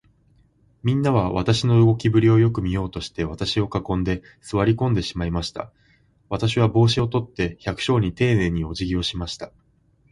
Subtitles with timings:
[0.81, 5.71] みんなは、私の動きぶりをよく見ようとして、私を囲んで、坐り込んでしまいました。
[6.27, 9.51] 私は帽子を取って、百姓にていねいに、おじぎをしました。